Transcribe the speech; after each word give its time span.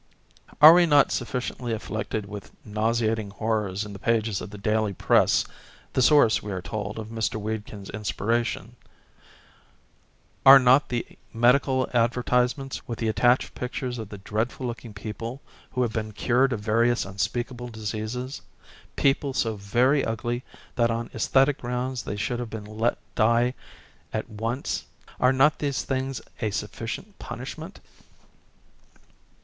Are 0.63 0.73
we 0.73 0.87
not 0.87 1.11
sufficiently 1.11 1.73
afflicted 1.73 2.25
with 2.25 2.49
nauseating 2.65 3.29
horrors 3.29 3.85
in 3.85 3.93
the 3.93 3.99
pages 3.99 4.41
of 4.41 4.49
the 4.49 4.57
daily 4.57 4.93
press 4.93 5.43
â€" 5.43 5.47
the 5.93 6.01
source, 6.01 6.37
TEE 6.39 6.47
AWAKENING 6.47 6.57
OF 6.57 6.63
SPRING 6.63 6.63
239 6.63 6.63
we 6.73 6.73
are 6.81 6.81
told, 6.81 6.97
of 6.97 7.13
Mr. 7.13 7.39
Wedekind's 7.39 7.89
inspiration, 7.91 8.75
â€" 8.75 8.75
are 10.47 10.57
not 10.57 10.89
the 10.89 11.05
medical 11.31 11.87
advertisements 11.93 12.81
with 12.87 12.97
the 12.97 13.09
attached 13.09 13.53
pic 13.53 13.73
tures 13.73 13.99
of 13.99 14.09
the 14.09 14.17
dreadful 14.17 14.65
looking 14.65 14.91
people 14.95 15.39
who 15.73 15.83
have 15.83 15.93
been 15.93 16.13
cured 16.13 16.51
of 16.51 16.61
various 16.61 17.05
unspeakable 17.05 17.67
diseases 17.67 18.41
â€" 18.57 18.95
people 18.95 19.35
so 19.35 19.55
very 19.55 20.03
ugly 20.03 20.43
that 20.75 20.89
on 20.89 21.11
esthetic 21.13 21.59
grounds 21.59 22.01
they 22.01 22.15
should 22.15 22.39
have 22.39 22.49
been 22.49 22.65
let 22.65 22.97
die 23.13 23.53
at 24.11 24.27
once 24.27 24.85
â€" 25.07 25.13
are 25.25 25.31
not 25.33 25.59
these 25.59 25.83
things 25.83 26.21
a 26.41 26.49
sufficient 26.49 27.19
punishment! 27.19 27.79